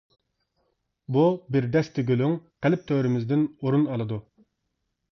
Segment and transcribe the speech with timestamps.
[1.17, 1.25] بۇ
[1.57, 2.35] بىر دەستە گۈلۈڭ
[2.67, 4.23] قەلب تۆرىمىزدىن ئورۇن ئالىدۇ.